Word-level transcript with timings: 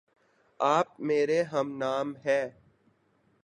آپ 0.59 0.99
میرے 0.99 1.41
ہم 1.43 1.77
نام 1.77 2.13
ہےـ 2.25 2.41